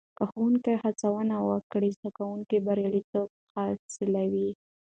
[0.17, 4.49] که ښوونکې هڅونه وکړي، زده کوونکي برياليتوب حاصلوي.